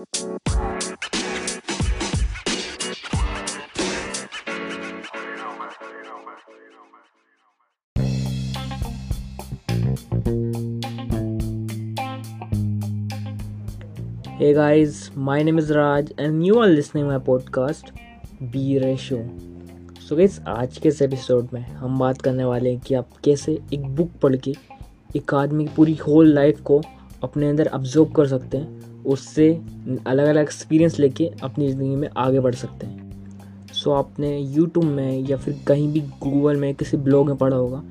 Hey 0.00 0.06
guys, 14.54 15.10
my 15.14 15.42
name 15.42 15.58
is 15.58 15.70
Raj 15.70 16.12
and 16.16 16.46
you 16.46 16.58
are 16.58 16.66
listening 16.66 17.06
my 17.06 17.18
podcast 17.18 17.92
Be 18.50 18.78
Ratio. 18.78 19.18
So 20.00 20.16
guys 20.16 20.40
आज 20.48 20.78
के 20.78 20.88
इस 20.88 21.02
episode 21.02 21.48
में 21.52 21.60
हम 21.60 21.98
बात 21.98 22.22
करने 22.22 22.44
वाले 22.44 22.70
हैं 22.70 22.80
कि 22.80 22.94
आप 22.94 23.08
कैसे 23.24 23.58
एक 23.74 23.86
बुक 23.96 24.10
पढ़ 24.22 24.36
के 24.36 24.54
एक 25.16 25.34
आदमी 25.34 25.64
की 25.64 25.74
पूरी 25.76 25.94
होल 25.94 26.32
लाइफ 26.34 26.60
को 26.60 26.82
अपने 27.24 27.48
अंदर 27.48 27.68
ऑब्ज़र्व 27.68 28.04
कर 28.04 28.26
सकते 28.26 28.58
हैं 28.58 28.79
उससे 29.06 29.48
अलग 30.06 30.26
अलग 30.26 30.42
एक्सपीरियंस 30.42 30.98
लेके 30.98 31.30
अपनी 31.42 31.68
ज़िंदगी 31.68 31.96
में 31.96 32.08
आगे 32.16 32.40
बढ़ 32.40 32.54
सकते 32.54 32.86
हैं। 32.86 33.08
सो 33.66 33.90
so, 33.90 33.96
आपने 33.96 34.38
यूट्यूब 34.38 34.84
में 34.84 35.20
या 35.28 35.36
फिर 35.36 35.62
कहीं 35.66 35.92
भी 35.92 36.00
गूगल 36.00 36.56
में 36.56 36.74
किसी 36.74 36.96
ब्लॉग 36.96 37.26
में 37.26 37.36
पढ़ा 37.36 37.56
होगा 37.56 37.82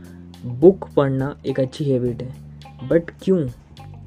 बुक 0.46 0.90
पढ़ना 0.98 1.36
एक 1.46 1.60
अच्छी 1.60 1.92
हैबिट 1.92 2.22
है। 2.22 2.88
बट 2.90 3.12
क्यों? 3.24 3.48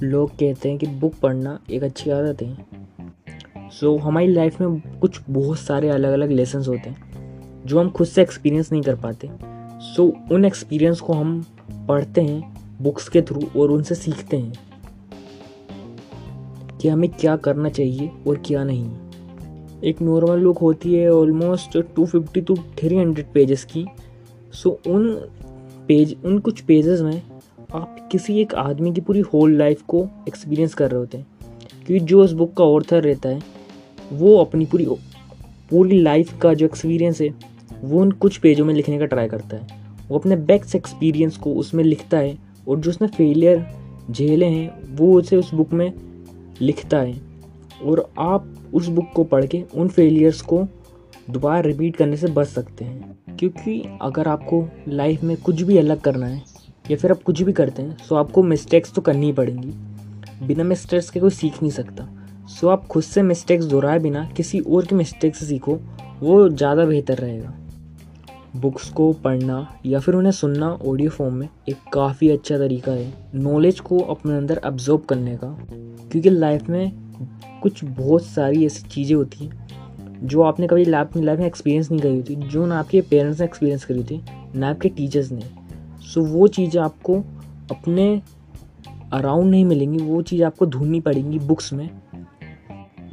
लोग 0.03 0.31
कहते 0.31 0.69
हैं 0.69 0.79
कि 0.79 0.87
बुक 0.87 1.15
पढ़ना 1.15 1.59
एक 1.71 1.83
अच्छी 1.83 2.11
आदत 2.11 2.43
है। 2.43 2.55
सो 3.71 3.97
so, 3.97 4.03
हमारी 4.03 4.27
लाइफ 4.27 4.61
में 4.61 4.99
कुछ 5.01 5.21
बहुत 5.31 5.59
सारे 5.59 5.89
अलग 5.89 6.13
अलग 6.13 6.31
लेसन्स 6.31 6.69
होते 6.69 6.91
हैं 6.91 7.63
जो 7.67 7.81
हम 7.81 7.91
खुद 7.91 8.07
से 8.07 8.23
एक्सपीरियंस 8.23 8.73
नहीं 8.73 8.83
कर 8.83 8.97
पाते। 8.97 9.31
सो 9.33 10.07
so, 10.09 10.33
उन 10.33 10.45
एक्सपीरियंस 10.45 11.01
को 11.01 11.13
हम 11.13 11.45
पढ़ते 11.89 12.21
हैं 12.21 12.55
बुक्स 12.83 13.09
के 13.09 13.23
थ्रू 13.23 13.61
और 13.61 13.71
उनसे 13.71 13.95
सीखते 13.95 14.37
हैं। 14.37 14.53
कि 16.83 16.89
हमें 16.89 17.11
क्या 17.11 17.37
करना 17.37 17.69
चाहिए 17.69 18.11
और 18.27 18.43
क्या 18.47 18.65
नहीं। 18.65 18.91
एक 19.85 20.03
नॉर्मल 20.03 20.45
बुक 20.45 20.59
होती 20.59 20.95
है 20.95 21.13
almost 21.13 21.79
two 21.97 22.07
fifty 22.07 22.41
two 22.41 22.57
three 22.57 22.97
hundred 22.97 23.27
pages 23.35 23.65
की। 23.65 23.87
सो 24.53 24.81
उन 24.87 25.15
पेज 25.89 26.17
उन 26.25 26.39
कुछ 26.39 26.61
पेजेस 26.61 27.01
में 27.01 27.23
आप 27.75 28.09
किसी 28.13 28.41
एक 28.41 28.55
आदमी 28.55 28.93
की 28.93 29.01
पूरी 29.01 29.21
होल 29.21 29.57
लाइफ 29.57 29.83
को 29.83 30.09
एक्सपीरियंस 30.29 30.75
कर 30.75 30.91
रहे 30.91 31.01
होते 31.01 31.19
हैं। 31.19 31.27
क्योंकि 31.87 32.05
जो 32.05 32.25
उस 32.25 32.33
बुक 32.33 32.55
का 32.55 32.65
ऑर्थर 32.65 33.03
रहता 33.03 33.29
है, 33.29 33.43
वो 34.13 34.39
अपनी 34.39 34.67
पूरी 34.67 34.87
पूरी 35.71 36.03
लाइफ 36.03 36.39
का 36.39 36.55
जो 36.55 36.67
एक्सपीरियंस 36.67 37.21
है, 37.21 37.35
वो 37.85 38.01
उन 38.01 38.11
कुछ 38.11 38.37
पेजों 38.37 38.65
में 38.65 38.75
लिखने 38.75 38.99
का 38.99 39.05
ट्राई 39.05 39.29
करता 39.29 39.57
है। 39.57 39.67
वो 40.09 40.19
अपने 40.19 40.37
बेस्ट 40.37 40.75
एक्सपीरियंस 40.75 41.37
को 41.37 41.55
उसमें 41.55 41.85
लिखता 41.85 42.19
है 42.19 42.39
और 42.69 42.79
जो 42.79 42.91
उसने 42.91 43.09
फेलियर 43.09 43.67
झेले 44.11 44.47
हैं, 44.47 44.97
वो 44.97 45.19
उसे 45.19 45.37
उस 45.37 45.55
बुक 45.55 45.73
में 45.73 45.93
लिखता 46.61 46.99
है 46.99 47.21
और 47.85 48.09
आप 48.21 48.53
उस 48.75 48.89
बुक 48.89 49.11
को 49.15 49.25
पढ़ 49.25 49.47
के 49.47 49.63
उन 49.75 49.89
फेलियर्स 49.89 50.41
को 50.43 50.67
दोबारा 51.31 51.61
रिपीट 51.61 51.97
करने 51.97 52.17
से 52.17 52.27
बच 52.29 52.47
सकते 52.49 52.85
हैं। 52.85 53.37
क्योंकि 53.39 53.83
अगर 54.03 54.29
आपको 54.29 54.65
लाइफ 54.89 55.23
में 55.23 55.37
कुछ 55.37 55.63
भी 55.63 55.79
अलग 55.79 56.01
करना 56.01 56.27
है, 56.27 56.43
या 56.91 56.97
फिर 56.97 57.11
आप 57.11 57.23
कुछ 57.23 57.43
भी 57.43 57.53
करते 57.53 57.83
हैं 57.83 57.97
सो 57.99 58.15
आपको 58.15 58.43
मिस्टेक्स 58.43 58.93
तो 58.95 59.03
करनी 59.03 59.27
ही 59.27 59.33
पड़ेंगी। 59.33 59.73
बिना 60.47 60.65
मिस्टेक्स 60.65 61.11
के 61.11 61.21
कोई 61.21 61.31
सीख 61.31 61.63
नहीं 61.63 61.73
सकता। 61.73 62.09
सो 62.51 62.69
आप 62.69 62.87
खुद 62.87 63.03
से 63.03 63.23
मिस्टेक्स 63.23 63.65
दोहराए 63.65 63.99
बिना 63.99 64.25
किसी 64.37 64.61
और 64.61 64.87
की 64.87 64.95
मिस्टेक 64.95 65.37
से 65.37 65.47
सीखो, 65.47 65.79
वो 66.21 66.49
ज़्यादा 66.49 66.85
बेहतर 66.85 67.19
रहेगा। 67.19 67.55
बुक्स 68.57 68.89
को 68.91 69.13
पढ़ना 69.13 69.67
या 69.87 70.01
फिर 70.01 70.15
उन्हें 70.15 70.33
सुनना 70.33 70.69
ऑडियो 70.87 71.11
फॉर्म 71.11 71.35
में 71.35 71.49
एक 71.69 71.77
काफ़ी 71.93 72.29
अच्छा 72.31 72.59
तरीका 72.59 72.93
है 72.93 73.13
नॉलेज 73.35 73.81
को 73.81 73.99
अपने 73.99 74.37
अंदर 74.37 74.59
अब्जॉर्ब 74.59 75.05
करने 75.05 75.37
का। 75.37 75.49
क्योंकि 76.13 76.31
लाइफ 76.31 76.69
में 76.69 76.93
कुछ 77.63 77.85
बहुत 77.85 78.25
सारी 78.25 78.67
ऐसी 78.67 78.89
चीज़ें 78.89 79.15
होती 79.17 79.45
हैं 79.45 80.27
जो 80.27 80.43
आपने 80.43 80.67
कभी 80.67 80.85
अपनी 80.93 81.23
लाइफ 81.23 81.39
में 81.39 81.47
एक्सपीरियंस 81.47 81.91
नहीं 81.91 82.01
करी 82.01 82.17
होती, 82.17 82.35
जो 82.37 82.67
ना 82.67 82.79
आपके 82.79 83.01
पेरेंट्स 83.01 83.41
ने 83.41 83.47
एक्सपीरियंस 83.47 83.85
करी 83.85 84.05
थी 84.05 84.23
ना 84.55 84.71
आपके 84.71 84.89
टीचर्स 84.89 85.33
ने। 85.33 85.43
सो 86.05 86.25
वो 86.25 86.47
चीज़ें 86.49 86.81
आपको 86.83 87.19
अपने 87.71 88.23
अराउंड 89.13 89.51
नहीं 89.51 89.65
मिलेंगी, 89.65 89.99
वो 89.99 90.23
चीज़ 90.23 90.43
आपको 90.45 90.67
ढूंढनी 90.67 91.01
पड़ेंगी 91.01 91.39
बुक्स 91.39 91.73
में 91.73 91.89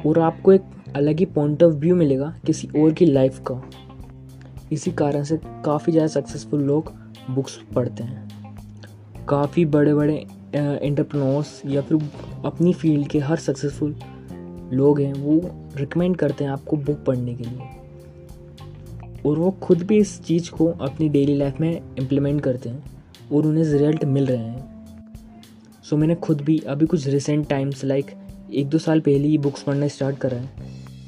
और 0.06 0.18
आपको 0.18 0.52
एक 0.52 0.62
अलग 0.96 1.18
ही 1.18 1.24
पॉइंट 1.26 1.62
ऑफ़ 1.62 1.74
व्यू 1.74 1.96
मिलेगा 1.96 2.34
किसी 2.46 2.68
और 2.76 2.92
की 2.92 3.06
लाइफ 3.06 3.40
का। 3.46 3.62
इसी 4.72 4.90
कारण 4.92 5.22
से 5.22 5.36
काफ़ी 5.64 5.92
ज़्यादा 5.92 6.08
सक्सेसफुल 6.10 6.60
लोग 6.60 6.92
बुक्स 7.30 7.58
पढ़ते 7.74 8.02
हैं। 8.02 9.26
काफ़ी 9.28 9.64
बड़े 9.64 9.94
बड़े 9.94 10.14
एंटरप्रेन्योर्स 10.54 11.60
या 11.66 11.82
फिर 11.82 11.98
अपनी 12.44 12.72
फ़ील्ड 12.72 13.08
के 13.08 13.18
हर 13.18 13.36
सक्सेसफुल 13.38 13.94
लोग 14.72 15.00
हैं, 15.00 15.12
वो 15.12 15.40
रिकमेंड 15.76 16.16
करते 16.16 16.44
हैं 16.44 16.50
आपको 16.50 16.76
बुक 16.76 17.04
पढ़ने 17.04 17.34
के 17.34 17.44
लिए। 17.44 17.68
और 19.26 19.38
वो 19.38 19.50
खुद 19.62 19.82
भी 19.82 19.98
इस 19.98 20.20
चीज़ 20.22 20.50
को 20.50 20.66
अपनी 20.66 21.08
डेली 21.08 21.36
लाइफ 21.36 21.60
में 21.60 21.70
इम्प्लीमेंट 21.98 22.40
करते 22.40 22.68
हैं 22.68 22.82
और 23.32 23.46
उन्हें 23.46 23.64
रिज़ल्ट 23.64 24.04
मिल 24.04 24.26
रहे 24.26 24.38
हैं। 24.38 24.68
सो 25.84 25.96
मैंने 25.96 26.14
खुद 26.14 26.40
भी 26.40 26.58
अभी 26.58 26.86
कुछ 26.86 27.06
रिसेंट 27.06 27.48
टाइम्स 27.48 27.84
लाइक 27.84 28.10
एक 28.52 28.68
दो 28.68 28.78
साल 28.78 29.00
पहले 29.00 29.28
ही 29.28 29.38
बुक्स 29.38 29.62
पढ़ना 29.62 29.88
स्टार्ट 29.88 30.18
करा 30.18 30.38
है। 30.38 30.48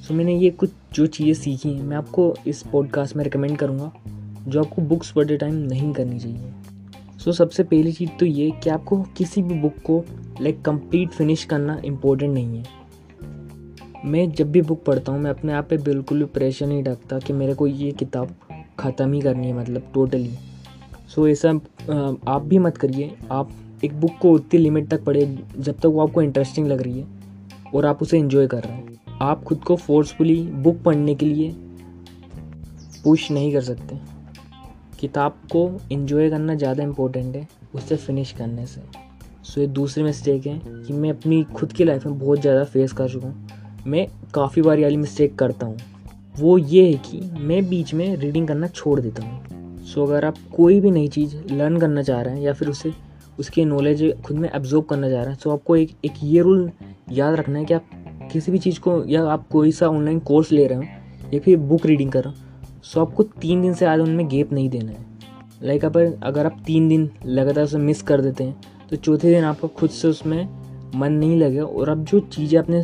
सो 0.03 0.15
मैंने 0.15 0.35
ये 0.39 0.51
कुछ 0.51 0.71
जो 0.95 1.07
चीज़ें 1.07 1.35
सीखी 1.35 1.69
हैं 1.69 1.83
मैं 1.83 1.97
आपको 1.97 2.35
इस 2.47 2.63
पॉडकास्ट 2.63 3.17
में 3.17 3.23
रिकमेंड 3.25 3.57
करूँगा 3.59 3.93
जो 4.49 4.61
आपको 4.61 4.83
बुक्स 4.83 5.11
पढ़ते 5.11 5.37
टाइम 5.37 5.55
नहीं 5.55 5.93
करनी 5.93 6.19
चाहिए। 6.19 6.53
सो 7.19 7.31
so, 7.31 7.37
सबसे 7.37 7.63
पहली 7.63 7.93
चीज़ 7.93 8.11
तो 8.21 8.27
ये 8.27 8.51
कि 8.51 8.71
आपको 8.71 9.01
किसी 9.17 9.43
भी 9.43 9.55
बुक 9.55 9.75
को 9.85 10.05
लाइक 10.41 10.63
कंप्लीट 10.63 11.11
फिनिश 11.11 11.45
करना 11.45 11.81
इम्पोर्टेंट 11.85 12.35
नहीं 12.35 12.59
है। 12.59 12.65
मैं 14.05 14.31
जब 14.33 14.51
भी 14.53 14.63
बुक 14.63 14.85
पढ़ता 14.85 15.13
हूँ 15.13 15.21
मैं 15.21 15.31
अपने 15.31 15.53
आप 15.53 15.69
पे 15.71 15.77
बिल्कुल 15.79 16.19
भी 16.19 16.25
प्रेशर 16.25 16.67
नहीं 16.67 16.83
रखता 16.85 17.19
कि 17.19 17.33
मेरे 17.33 17.55
को 17.55 17.67
ये 17.67 17.91
किताब 17.93 18.35
ख़त्म 18.79 19.13
ही 19.13 19.21
करनी 19.21 19.47
है 19.47 19.53
मतलब 19.53 19.91
टोटली 19.95 20.31
सो 21.09 21.23
so, 21.23 21.29
ऐसा 21.29 21.51
आप 22.29 22.43
भी 22.43 22.59
मत 22.59 22.77
करिए। 22.77 23.15
आप 23.33 23.51
एक 23.85 24.01
बुक 24.01 24.19
को 24.23 24.33
उतनी 24.33 24.61
लिमिट 24.61 24.89
तक 24.89 25.05
पढ़े 25.05 25.27
जब 25.59 25.79
तक 25.79 25.87
वो 25.87 26.07
आपको 26.07 26.23
इंटरेस्टिंग 26.23 26.67
लग 26.67 26.83
रही 26.83 27.01
है 27.01 27.07
और 27.75 27.87
आप 27.87 28.03
उसे 28.03 28.19
इन्जॉय 28.19 28.47
कर 28.47 28.63
रहे 28.63 28.73
हैं। 28.73 28.92
आप 29.23 29.43
खुद 29.45 29.59
को 29.65 29.75
फोर्सफुली 29.77 30.43
बुक 30.63 30.81
पढ़ने 30.83 31.15
के 31.15 31.27
लिए 31.27 31.51
पुश 33.05 33.31
नहीं 33.31 33.53
कर 33.53 33.61
सकते। 33.61 33.99
किताब 35.01 35.37
को 35.53 35.61
इन्जॉय 35.93 36.31
करना 36.31 36.55
ज़्यादा 36.55 36.83
इम्पोर्टेंट 36.83 37.37
है 37.37 37.47
उससे 37.75 37.97
फिनिश 37.97 38.33
करने 38.33 38.67
से। 38.67 38.81
सो 39.45 39.61
ये 39.61 39.67
दूसरी 39.69 40.05
मिस्टेक 40.05 40.47
है 40.47 40.59
कि 40.67 40.93
मैं 40.93 41.11
अपनी 41.11 41.43
खुद 41.55 41.73
की 41.73 41.85
लाइफ 41.85 42.07
में 42.07 42.19
बहुत 42.19 42.41
ज़्यादा 42.41 42.65
फेस 42.65 42.93
कर 42.93 43.09
चुका 43.09 43.29
हूँ। 43.29 43.85
मैं 43.87 44.07
काफ़ी 44.35 44.63
बार 44.63 44.81
वाली 44.81 44.97
मिस्टेक 44.97 45.39
करता 45.39 45.67
हूँ। 45.67 45.77
वो 46.39 46.59
ये 46.59 46.87
है 46.87 46.99
कि 47.07 47.21
मैं 47.41 47.69
बीच 47.69 47.95
में 47.95 48.17
रीडिंग 48.17 48.49
करना 48.49 48.69
छोड़ 48.69 48.99
देता 49.01 49.23
हूँ। 49.23 49.85
सो 49.85 50.07
अगर 50.07 50.25
आप 50.25 50.37
कोई 50.57 50.81
भी 50.81 50.91
नई 50.91 51.09
चीज़ 51.09 51.37
लर्न 51.53 51.79
करना 51.81 52.03
चाह 52.03 52.21
रहे 52.23 52.35
हैं 52.35 52.43
या 52.43 52.53
फिर 52.53 52.69
उसे, 52.69 52.93
उसकी 53.39 53.65
नॉलेज 53.65 54.05
खुद 54.25 54.37
में 54.37 54.51
एब्जॉर्ब 54.51 54.85
करना 54.85 55.11
चाह 55.11 55.23
रहे 55.23 55.33
हैं 55.33 55.41
तो 55.43 55.51
आपको 55.51 55.77
एक 55.77 55.97
एक 56.05 56.13
ये 56.23 56.43
रूल 56.43 56.71
याद 57.13 57.35
रखना 57.35 57.59
है 57.59 57.65
कि 57.65 57.75
आप 57.75 57.85
किसी 58.33 58.53
भी 58.53 58.59
चीज़ 58.59 58.81
को 58.81 59.03
या 59.07 59.25
आप 59.29 59.47
कोई 59.49 59.73
सा 59.73 59.89
ऑनलाइन 59.89 60.19
कोर्स 60.21 60.53
ले 60.53 60.67
रहे 60.67 60.79
हो, 60.79 60.85
या 61.35 61.41
फिर 61.41 61.57
बुक 61.59 61.87
रीडिंग 61.87 62.13
कर 62.13 62.25
रहे 62.25 62.33
हो 62.33 62.81
सो 62.83 63.01
आपको 63.01 63.23
तीन 63.23 63.63
दिन 63.63 63.73
से 63.73 63.79
ज़्यादा 63.79 64.03
उनमें 64.03 64.27
गेप 64.29 64.53
नहीं 64.53 64.69
देना 64.71 64.93
है। 64.93 65.11
लाइक 65.63 65.85
आप 65.85 65.97
अगर 65.97 66.47
आप 66.47 66.63
तीन 66.67 66.89
दिन 66.89 67.09
लगातार 67.27 67.65
उसे 67.65 67.79
मिस 67.79 68.03
कर 68.03 68.21
देते 68.21 68.45
हैं 68.45 68.87
तो 68.91 68.97
चौथे 68.97 69.31
दिन 69.31 69.45
आपको 69.45 69.69
खुद 69.71 69.91
से 69.91 70.09
उसमें 70.09 70.49
मन 70.95 71.13
नहीं 71.13 71.39
लगेगा 71.39 71.65
और 71.65 71.89
अब 71.89 72.05
जो 72.05 72.21
चीज़ें 72.23 72.59
आपने 72.59 72.83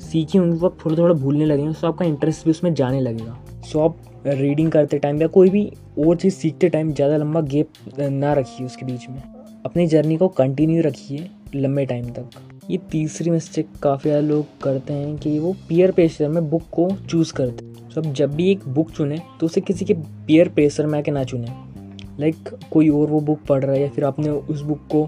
सीखी 0.00 0.38
होंगी, 0.38 0.58
वो 0.58 0.68
थोड़ा 0.84 0.96
थोड़ा 0.96 1.14
भूलने 1.14 1.44
लगेंगे 1.44 1.72
सो 1.72 1.86
आपका 1.86 2.04
इंटरेस्ट 2.04 2.44
भी 2.44 2.50
उसमें 2.50 2.72
जाने 2.74 3.00
लगेगा। 3.00 3.36
सो 3.62 3.80
आप 3.80 3.96
रीडिंग 4.26 4.70
करते 4.72 4.98
टाइम 4.98 5.20
या 5.22 5.26
कोई 5.28 5.50
भी 5.50 5.70
और 5.98 6.16
चीज़ 6.16 6.34
सीखते 6.34 6.68
टाइम 6.68 6.92
ज़्यादा 6.92 7.16
लंबा 7.16 7.40
गेप 7.42 7.98
ना 8.00 8.32
रखिए 8.34 8.66
उसके 8.66 8.86
बीच 8.86 9.08
में। 9.08 9.22
अपनी 9.64 9.86
जर्नी 9.86 10.16
को 10.16 10.28
कंटिन्यू 10.30 10.82
रखिए 10.82 11.28
लंबे 11.54 11.84
टाइम 11.86 12.08
तक। 12.10 12.30
ये 12.70 12.76
तीसरी 12.90 13.30
मिस्टेक 13.30 13.68
काफ़ी 13.82 14.10
ज़्यादा 14.10 14.26
लोग 14.28 14.46
करते 14.62 14.92
हैं 14.92 15.16
कि 15.16 15.38
वो 15.38 15.54
पियर 15.68 15.90
प्रेशर 15.92 16.28
में 16.28 16.48
बुक 16.50 16.62
को 16.72 16.88
चूज़ 17.10 17.32
करते 17.32 17.64
हैं। 17.64 17.88
तो 17.90 18.00
अब 18.00 18.12
जब 18.12 18.34
भी 18.34 18.50
एक 18.50 18.66
बुक 18.68 18.90
चुने 18.90 19.20
तो 19.40 19.46
उसे 19.46 19.60
किसी 19.60 19.84
के 19.84 19.94
पियर 19.94 20.48
प्रेशर 20.48 20.86
में 20.86 20.98
आके 20.98 21.10
ना 21.10 21.24
चुने। 21.24 21.52
लाइक 22.20 22.48
कोई 22.72 22.88
और 22.88 23.06
वो 23.06 23.20
बुक 23.20 23.44
पढ़ 23.48 23.64
रहा 23.64 23.74
है 23.74 23.82
या 23.82 23.88
फिर 23.88 24.04
आपने 24.04 24.30
उस 24.30 24.60
बुक 24.60 24.80
को 24.92 25.04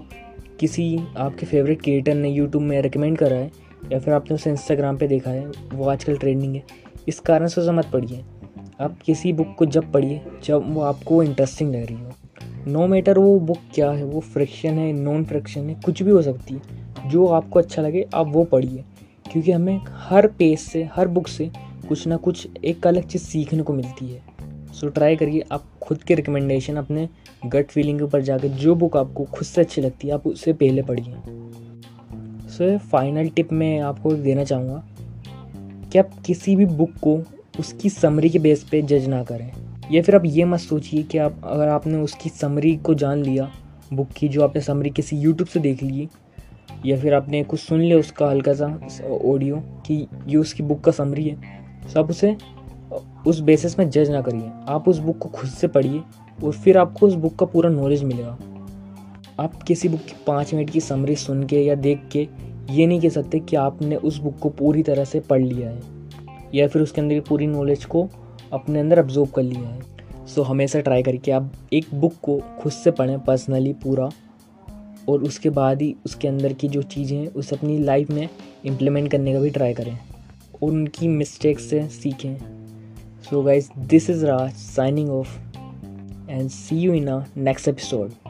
किसी 0.59 0.97
आपके 1.17 1.45
फेवरेट 1.45 1.81
क्रिएटर 1.81 2.15
ने 2.15 2.29
यूट्यूब 2.29 2.63
में 2.63 2.81
रिकमेंड 2.81 3.17
करा 3.17 3.35
है, 3.35 3.51
या 3.91 3.99
फिर 3.99 4.13
आपने 4.13 4.35
उसे 4.35 4.49
इंस्टाग्राम 4.49 4.97
पे 4.97 5.07
देखा 5.07 5.31
है, 5.31 5.45
वो 5.73 5.89
आजकल 5.89 6.17
ट्रेंडिंग 6.17 6.55
है। 6.55 6.63
इस 7.07 7.19
कारण 7.19 7.47
से 7.47 7.61
उसे 7.61 7.71
मत 7.71 7.89
पढ़िए। 7.93 8.23
आप 8.81 8.97
किसी 9.05 9.33
बुक 9.33 9.55
को 9.57 9.65
जब 9.65 9.91
पढ़िए, 9.91 10.21
जब 10.43 10.73
वो 10.73 10.81
आपको 10.81 11.23
इंटरेस्टिंग 11.23 11.75
लग 11.75 11.85
रही 11.85 11.95
हो। 11.95 12.71
नो 12.71 12.87
मैटर 12.87 13.19
वो 13.19 13.39
बुक 13.39 13.57
क्या 13.73 13.91
है, 13.91 14.03
वो 14.03 14.19
फ्रिक्शन 14.19 14.77
है 14.77 14.91
नॉन 14.93 15.25
फ्रिक्शन 15.25 15.69
है, 15.69 15.79
कुछ 15.85 16.03
भी 16.03 16.11
हो 16.11 16.21
सकती 16.21 16.53
है। 16.53 16.78
जो 17.07 17.27
आपको 17.27 17.59
अच्छा 17.59 17.81
लगे, 17.81 18.05
आप 18.13 18.27
वो 18.27 18.43
पढ़िए। 18.43 18.83
क्योंकि 19.31 19.51
हमें 19.51 19.81
हर 19.89 20.27
पेज 20.27 20.59
से, 20.59 20.89
हर 20.93 21.07
बुक 21.07 21.27
से 21.27 21.51
कुछ 21.87 22.07
ना 22.07 22.17
कुछ 22.17 22.47
एक 22.65 22.87
अलग 22.87 23.07
चीज़ 23.07 23.23
सीखने 23.23 23.63
को 23.63 23.73
मिलती 23.73 24.09
है। 24.09 24.21
सो 24.73 24.87
ट्राई 24.87 25.15
करिए, 25.15 25.43
आप 25.51 25.63
खुद 25.81 26.03
के 26.03 26.15
रिकमेंडेशन 26.15 26.75
अपने 26.75 27.09
गट 27.45 27.65
फीलिंग 27.65 27.97
के 27.97 28.03
ऊपर 28.03 28.21
जाकर 28.21 28.47
जो 28.47 28.75
बुक 28.75 28.97
आपको 28.97 29.23
खुद 29.23 29.43
से 29.43 29.61
अच्छी 29.61 29.81
लगती 29.81 30.07
है, 30.07 30.13
आप 30.13 30.27
उससे 30.27 30.53
पहले 30.53 30.81
पढ़िए। 30.81 31.15
सो 32.49 32.77
फाइनल 32.77 33.29
टिप 33.29 33.53
मैं 33.53 33.79
आपको 33.79 34.13
देना 34.13 34.43
चाहूँगा 34.43 34.83
कि 35.91 35.99
आप 35.99 36.09
किसी 36.25 36.55
भी 36.55 36.65
बुक 36.65 36.91
को 36.91 37.23
उसकी 37.59 37.89
समरी 37.89 38.29
के 38.29 38.39
बेस 38.39 38.63
पे 38.63 38.81
जज 38.81 39.07
ना 39.07 39.23
करें। 39.23 39.51
या 39.91 40.01
फिर 40.01 40.15
आप 40.15 40.23
ये 40.25 40.45
मत 40.45 40.59
सोचिए 40.59 41.03
कि 41.03 41.17
आप, 41.17 41.41
अगर 41.43 41.67
आपने 41.67 41.97
उसकी 41.97 42.29
समरी 42.29 42.75
को 42.77 42.93
जान 42.93 43.23
लिया 43.23 43.51
बुक 43.93 44.07
की 44.07 44.29
जो 44.29 44.43
आपने 44.43 44.61
समरी 44.61 44.89
किसी 44.89 45.17
यूट्यूब 45.17 45.47
से 45.47 45.59
देख 45.59 45.83
ली 45.83 46.09
या 46.85 46.97
फिर 46.97 47.13
आपने 47.13 47.43
कुछ 47.43 47.59
सुन 47.59 47.79
लिया 47.79 47.97
उसका 47.97 48.29
हल्का 48.29 48.53
सा 48.53 48.65
ऑडियो 49.25 49.55
कि 49.85 49.95
ये 50.27 50.37
उसकी 50.37 50.63
बुक 50.63 50.81
का 50.81 50.91
समरी 50.91 51.23
है 51.23 51.35
तो 51.83 51.99
आप 51.99 52.09
उसे, 52.09 52.35
उस 53.27 53.39
बेसिस 53.39 53.77
में 53.79 53.89
जज 53.89 54.09
ना 54.09 54.21
करिए। 54.21 54.51
आप 54.67 54.87
उस 54.87 54.97
बुक 54.99 55.17
को 55.17 55.29
खुद 55.29 55.49
से 55.49 55.67
पढ़िए 55.67 56.01
और 56.39 56.53
फिर 56.53 56.77
आपको 56.77 57.07
उस 57.07 57.13
बुक 57.15 57.35
का 57.35 57.45
पूरा 57.45 57.69
नॉलेज 57.69 58.03
मिलेगा। 58.03 58.37
आप 59.39 59.61
किसी 59.63 59.89
बुक 59.89 60.01
की 60.01 60.13
पाँच 60.27 60.53
मिनट 60.53 60.69
की 60.69 60.79
समरी 60.79 61.15
सुन 61.15 61.43
के 61.43 61.61
या 61.61 61.75
देख 61.77 62.01
के 62.11 62.27
ये 62.69 62.85
नहीं 62.87 62.99
कह 63.01 63.09
सकते 63.09 63.39
कि 63.39 63.55
आपने 63.55 63.95
उस 63.95 64.17
बुक 64.17 64.37
को 64.39 64.49
पूरी 64.51 64.83
तरह 64.83 65.05
से 65.05 65.19
पढ़ 65.19 65.41
लिया 65.41 65.69
है, 65.69 65.81
या 66.55 66.67
फिर 66.67 66.81
उसके 66.81 67.01
अंदर 67.01 67.15
की 67.15 67.19
पूरी 67.19 67.47
नॉलेज 67.47 67.85
को 67.85 68.07
अपने 68.53 68.79
अंदर 68.79 68.99
अब्जॉर्व 68.99 69.29
कर 69.31 69.43
लिया 69.43 69.69
है। 69.69 70.25
सो 70.27 70.41
हमेशा 70.41 70.79
ट्राई 70.79 71.03
करके 71.03 71.31
आप 71.31 71.51
एक 71.73 71.85
बुक 71.93 72.13
को 72.23 72.39
खुद 72.59 72.71
से 72.71 72.91
पढ़ें 72.91 73.19
पर्सनली 73.19 73.73
पूरा। 73.73 74.09
और 75.09 75.23
उसके 75.23 75.49
बाद 75.49 75.81
ही 75.81 75.95
उसके 76.05 76.27
अंदर 76.27 76.53
की 76.53 76.67
जो 76.67 76.81
चीज़ें 76.81 77.17
हैं, 77.17 77.27
उसे 77.27 77.55
अपनी 77.55 77.79
लाइफ 77.79 78.09
में 78.09 78.29
इम्प्लीमेंट 78.65 79.11
करने 79.11 79.33
का 79.33 79.39
भी 79.39 79.49
ट्राई 79.49 79.73
करें। 79.73 79.99
और 80.63 80.69
उनकी 80.69 81.07
मिस्टेक्स 81.07 81.69
से 81.69 81.87
सीखें। 81.87 82.37
So 83.29 83.43
guys 83.43 83.79
this 83.79 84.09
is 84.09 84.25
Raj 84.25 84.51
signing 84.51 85.09
off 85.09 85.39
and 86.29 86.49
see 86.49 86.75
you 86.75 86.93
in 86.93 87.07
a 87.07 87.23
next 87.37 87.67
episode 87.67 88.28